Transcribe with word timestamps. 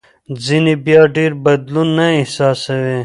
ځینې 0.45 0.73
بیا 0.85 1.01
ډېر 1.15 1.31
بدلون 1.45 1.87
نه 1.97 2.07
احساسوي. 2.19 2.97